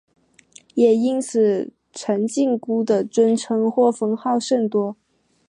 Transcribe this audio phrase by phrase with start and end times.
[0.73, 4.97] 也因此陈靖姑的尊称或封号甚多。